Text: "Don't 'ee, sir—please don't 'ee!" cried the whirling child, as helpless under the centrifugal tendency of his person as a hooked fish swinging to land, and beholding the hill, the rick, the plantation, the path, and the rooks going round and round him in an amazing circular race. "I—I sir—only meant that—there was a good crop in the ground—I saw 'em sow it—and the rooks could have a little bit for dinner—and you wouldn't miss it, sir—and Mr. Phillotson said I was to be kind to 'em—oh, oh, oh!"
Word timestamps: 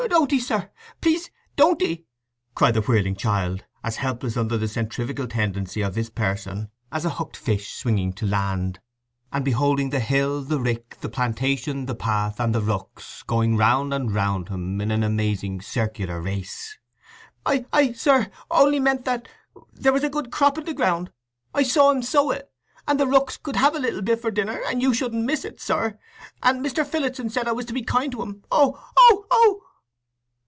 "Don't 0.09 0.33
'ee, 0.33 0.39
sir—please 0.39 1.29
don't 1.55 1.79
'ee!" 1.83 2.05
cried 2.55 2.73
the 2.73 2.81
whirling 2.81 3.15
child, 3.15 3.65
as 3.83 3.97
helpless 3.97 4.35
under 4.35 4.57
the 4.57 4.67
centrifugal 4.67 5.27
tendency 5.27 5.81
of 5.83 5.93
his 5.93 6.09
person 6.09 6.71
as 6.91 7.05
a 7.05 7.11
hooked 7.11 7.37
fish 7.37 7.71
swinging 7.75 8.11
to 8.13 8.25
land, 8.25 8.79
and 9.31 9.45
beholding 9.45 9.91
the 9.91 9.99
hill, 9.99 10.41
the 10.41 10.59
rick, 10.59 10.97
the 11.01 11.07
plantation, 11.09 11.85
the 11.85 11.93
path, 11.93 12.39
and 12.39 12.53
the 12.55 12.61
rooks 12.63 13.21
going 13.27 13.55
round 13.57 13.93
and 13.93 14.11
round 14.15 14.49
him 14.49 14.81
in 14.81 14.89
an 14.89 15.03
amazing 15.03 15.61
circular 15.61 16.19
race. 16.19 16.79
"I—I 17.45 17.91
sir—only 17.91 18.79
meant 18.79 19.05
that—there 19.05 19.93
was 19.93 20.03
a 20.03 20.09
good 20.09 20.31
crop 20.31 20.57
in 20.57 20.63
the 20.65 20.73
ground—I 20.73 21.61
saw 21.61 21.91
'em 21.91 22.01
sow 22.01 22.31
it—and 22.31 22.99
the 22.99 23.05
rooks 23.07 23.37
could 23.37 23.55
have 23.55 23.75
a 23.75 23.79
little 23.79 24.01
bit 24.01 24.19
for 24.19 24.31
dinner—and 24.31 24.81
you 24.81 24.89
wouldn't 24.89 25.25
miss 25.25 25.45
it, 25.45 25.61
sir—and 25.61 26.65
Mr. 26.65 26.83
Phillotson 26.85 27.29
said 27.29 27.47
I 27.47 27.51
was 27.53 27.65
to 27.67 27.73
be 27.73 27.83
kind 27.83 28.11
to 28.13 28.23
'em—oh, 28.23 28.83
oh, 28.97 29.25
oh!" 29.29 29.61